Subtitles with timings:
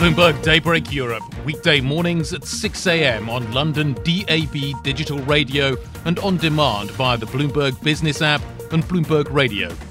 [0.00, 3.28] Bloomberg Daybreak Europe, weekday mornings at 6 a.m.
[3.28, 8.40] on London DAB digital radio and on demand via the Bloomberg Business app
[8.72, 9.89] and BloombergRadio.com.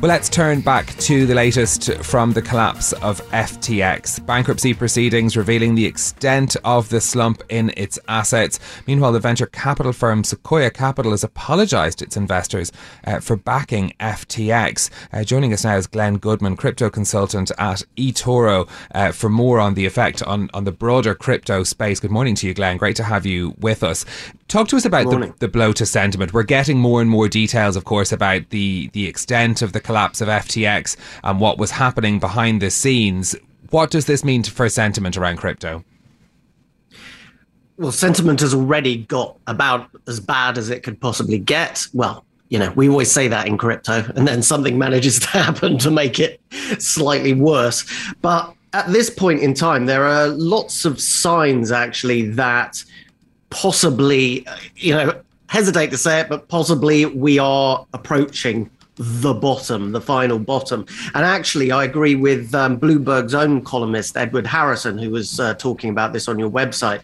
[0.00, 4.26] Well, let's turn back to the latest from the collapse of FTX.
[4.26, 8.58] Bankruptcy proceedings revealing the extent of the slump in its assets.
[8.86, 12.72] Meanwhile, the venture capital firm Sequoia Capital has apologised to its investors
[13.06, 14.90] uh, for backing FTX.
[15.12, 19.74] Uh, joining us now is Glen Goodman, crypto consultant at eToro, uh, for more on
[19.74, 22.00] the effect on, on the broader crypto space.
[22.00, 22.78] Good morning to you, Glenn.
[22.78, 24.04] Great to have you with us.
[24.48, 26.32] Talk to us about the, the blow to sentiment.
[26.32, 29.19] We're getting more and more details, of course, about the, the extent
[29.62, 33.36] of the collapse of FTX and what was happening behind the scenes.
[33.70, 35.84] What does this mean for sentiment around crypto?
[37.76, 41.86] Well, sentiment has already got about as bad as it could possibly get.
[41.94, 45.78] Well, you know, we always say that in crypto, and then something manages to happen
[45.78, 46.40] to make it
[46.78, 47.84] slightly worse.
[48.20, 52.84] But at this point in time, there are lots of signs actually that
[53.50, 60.00] possibly, you know, hesitate to say it, but possibly we are approaching the bottom, the
[60.00, 60.84] final bottom.
[61.14, 65.88] And actually, I agree with um, Bloomberg's own columnist, Edward Harrison, who was uh, talking
[65.88, 67.00] about this on your website,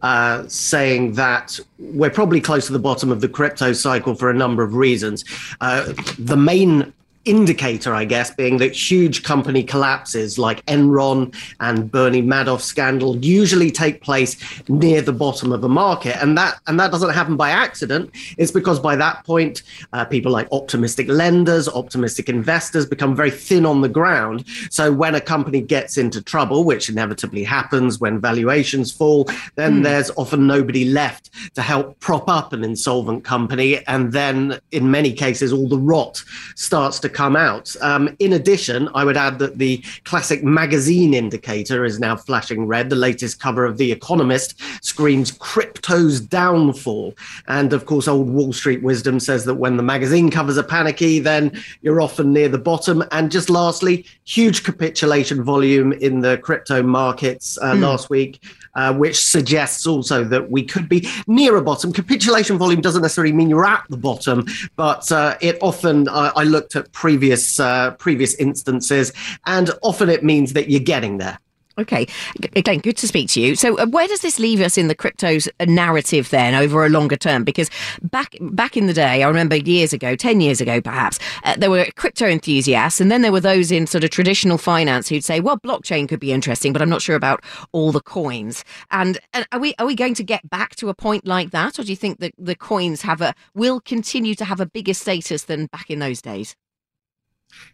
[0.00, 4.34] uh, saying that we're probably close to the bottom of the crypto cycle for a
[4.34, 5.22] number of reasons.
[5.60, 12.22] Uh, the main indicator, I guess, being that huge company collapses like Enron and Bernie
[12.22, 14.36] Madoff scandal usually take place
[14.68, 18.10] near the bottom of a market, and that and that doesn't happen by accident.
[18.38, 23.66] It's because by that point, uh, people like optimistic lenders, optimistic investors become very thin
[23.66, 24.44] on the ground.
[24.70, 29.24] So when a company gets into trouble, which inevitably happens when valuations fall,
[29.56, 29.82] then mm.
[29.84, 35.12] there's often nobody left to help prop up an insolvent company, and then in many
[35.12, 36.22] cases, all the rot
[36.56, 37.74] starts to come out.
[37.80, 42.90] Um, in addition, I would add that the classic magazine indicator is now flashing red.
[42.90, 47.14] The latest cover of The Economist screams crypto's downfall.
[47.48, 51.18] And of course, old Wall Street wisdom says that when the magazine covers are panicky,
[51.18, 53.04] then you're often near the bottom.
[53.12, 57.80] And just lastly, huge capitulation volume in the crypto markets uh, mm.
[57.80, 58.40] last week
[58.74, 61.92] uh, which suggests also that we could be near a bottom.
[61.92, 64.46] Capitulation volume doesn't necessarily mean you're at the bottom,
[64.76, 69.12] but uh, it often uh, I looked at previous uh, previous instances,
[69.46, 71.38] and often it means that you're getting there.
[71.76, 72.06] Okay,
[72.54, 73.56] again, good to speak to you.
[73.56, 77.16] So, uh, where does this leave us in the cryptos narrative then over a longer
[77.16, 77.42] term?
[77.42, 77.68] Because
[78.00, 81.70] back back in the day, I remember years ago, ten years ago, perhaps uh, there
[81.70, 85.40] were crypto enthusiasts, and then there were those in sort of traditional finance who'd say,
[85.40, 87.42] "Well, blockchain could be interesting, but I'm not sure about
[87.72, 90.94] all the coins." And, and are we are we going to get back to a
[90.94, 94.44] point like that, or do you think that the coins have a will continue to
[94.44, 96.54] have a bigger status than back in those days?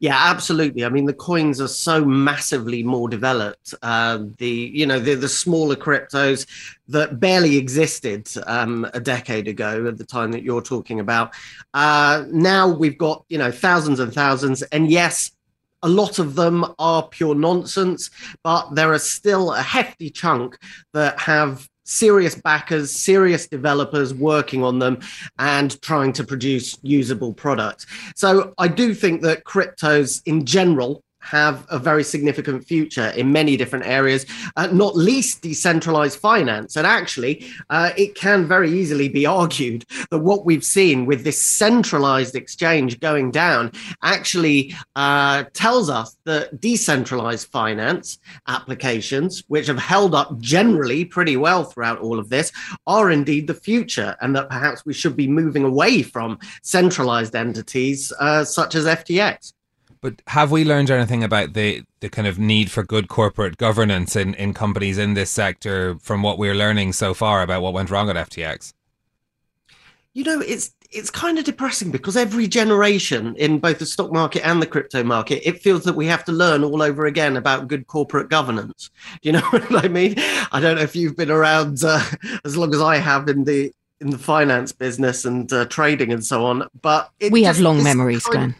[0.00, 0.84] Yeah, absolutely.
[0.84, 3.74] I mean, the coins are so massively more developed.
[3.82, 6.46] Uh, the you know the the smaller cryptos
[6.88, 11.32] that barely existed um, a decade ago at the time that you're talking about.
[11.72, 15.30] Uh, now we've got you know thousands and thousands, and yes,
[15.82, 18.10] a lot of them are pure nonsense,
[18.42, 20.58] but there are still a hefty chunk
[20.92, 24.98] that have serious backers, serious developers working on them
[25.38, 27.86] and trying to produce usable products.
[28.16, 33.56] So I do think that cryptos in general have a very significant future in many
[33.56, 34.26] different areas,
[34.56, 36.76] uh, not least decentralized finance.
[36.76, 41.42] And actually, uh, it can very easily be argued that what we've seen with this
[41.42, 43.72] centralized exchange going down
[44.02, 51.64] actually uh, tells us that decentralized finance applications, which have held up generally pretty well
[51.64, 52.52] throughout all of this,
[52.86, 58.12] are indeed the future, and that perhaps we should be moving away from centralized entities
[58.20, 59.54] uh, such as FTX.
[60.04, 64.14] But have we learned anything about the, the kind of need for good corporate governance
[64.14, 67.88] in, in companies in this sector from what we're learning so far about what went
[67.88, 68.74] wrong at FTX?
[70.12, 74.46] You know, it's it's kind of depressing because every generation in both the stock market
[74.46, 77.68] and the crypto market, it feels that we have to learn all over again about
[77.68, 78.90] good corporate governance.
[79.22, 80.16] Do you know what I mean?
[80.52, 82.04] I don't know if you've been around uh,
[82.44, 83.72] as long as I have in the
[84.02, 88.22] in the finance business and uh, trading and so on, but we have long memories,
[88.24, 88.54] Glen.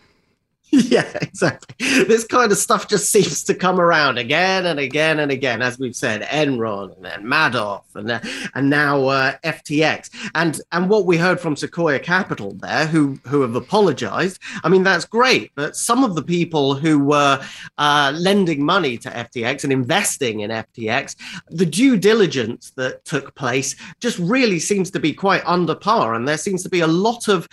[0.71, 1.75] yeah, exactly.
[1.79, 5.79] This kind of stuff just seems to come around again and again and again, as
[5.79, 8.21] we've said, Enron and then Madoff and uh,
[8.55, 10.11] and now uh, FTX.
[10.35, 14.41] And and what we heard from Sequoia Capital there, who who have apologized.
[14.65, 17.45] I mean, that's great, but some of the people who were
[17.79, 21.15] uh, lending money to FTX and investing in FTX,
[21.51, 26.27] the due diligence that took place just really seems to be quite under par, and
[26.27, 27.49] there seems to be a lot of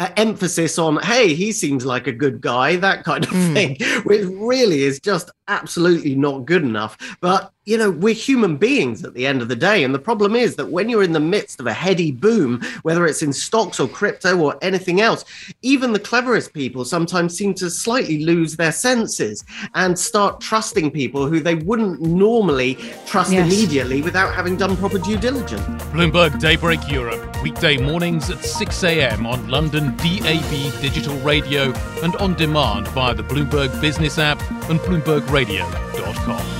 [0.00, 3.52] uh, emphasis on, hey, he seems like a good guy, that kind of mm.
[3.52, 6.96] thing, which really is just absolutely not good enough.
[7.20, 9.84] But you know, we're human beings at the end of the day.
[9.84, 13.06] And the problem is that when you're in the midst of a heady boom, whether
[13.06, 15.24] it's in stocks or crypto or anything else,
[15.62, 19.44] even the cleverest people sometimes seem to slightly lose their senses
[19.74, 22.74] and start trusting people who they wouldn't normally
[23.06, 23.46] trust yes.
[23.46, 25.62] immediately without having done proper due diligence.
[25.92, 29.26] Bloomberg Daybreak Europe, weekday mornings at 6 a.m.
[29.26, 31.72] on London DAB digital radio
[32.02, 36.59] and on demand via the Bloomberg Business app and BloombergRadio.com.